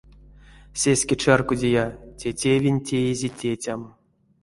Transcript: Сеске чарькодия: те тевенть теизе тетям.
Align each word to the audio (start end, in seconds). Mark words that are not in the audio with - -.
Сеске 0.81 1.15
чарькодия: 1.21 1.85
те 2.17 2.27
тевенть 2.39 2.83
теизе 2.87 3.29
тетям. 3.39 3.81